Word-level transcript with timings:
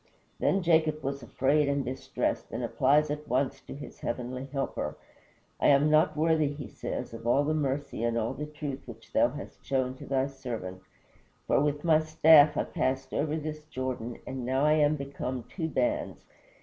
Then 0.39 0.63
Jacob 0.63 1.03
was 1.03 1.21
afraid 1.21 1.69
and 1.69 1.85
distressed, 1.85 2.47
and 2.51 2.63
applies 2.63 3.11
at 3.11 3.27
once 3.27 3.61
to 3.61 3.75
his 3.75 3.99
heavenly 3.99 4.45
Helper. 4.45 4.97
"I 5.59 5.67
am 5.67 5.91
not 5.91 6.17
worthy," 6.17 6.47
he 6.47 6.67
says, 6.67 7.13
"of 7.13 7.27
all 7.27 7.43
the 7.43 7.53
mercy 7.53 8.03
and 8.03 8.17
all 8.17 8.33
the 8.33 8.47
truth 8.47 8.87
which 8.87 9.13
thou 9.13 9.29
hast 9.29 9.63
shown 9.63 9.93
to 9.97 10.07
thy 10.07 10.25
servant, 10.25 10.81
for 11.45 11.61
with 11.61 11.83
my 11.83 11.99
staff 11.99 12.57
I 12.57 12.63
passed 12.63 13.13
over 13.13 13.35
this 13.35 13.61
Jordan 13.65 14.17
and 14.25 14.43
now 14.43 14.65
I 14.65 14.71
am 14.73 14.95
become 14.95 15.43
two 15.43 15.67
bands. 15.67 16.25